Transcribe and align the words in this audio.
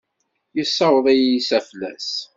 Yessaweḍ-iyi 0.57 1.39
s 1.47 1.49
aflas. 1.57 2.09